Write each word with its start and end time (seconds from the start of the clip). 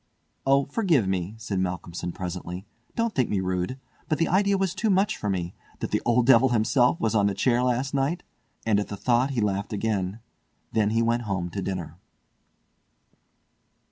"Oh, 0.47 0.65
forgive 0.65 1.07
me!" 1.07 1.35
said 1.37 1.59
Malcolmson 1.59 2.11
presently. 2.11 2.65
"Don't 2.95 3.13
think 3.13 3.29
me 3.29 3.39
rude; 3.39 3.77
but 4.09 4.17
the 4.17 4.27
idea 4.27 4.57
was 4.57 4.73
too 4.73 4.89
much 4.89 5.15
for 5.15 5.29
me—that 5.29 5.91
the 5.91 6.01
old 6.05 6.25
devil 6.25 6.49
himself 6.49 6.99
was 6.99 7.13
on 7.13 7.27
the 7.27 7.35
chair 7.35 7.61
last 7.61 7.93
night!" 7.93 8.23
And 8.65 8.79
at 8.79 8.87
the 8.87 8.97
thought 8.97 9.29
he 9.29 9.41
laughed 9.41 9.73
again. 9.73 10.19
Then 10.71 10.89
he 10.89 11.03
went 11.03 11.25
home 11.29 11.51
to 11.51 11.61
dinner. 11.61 11.99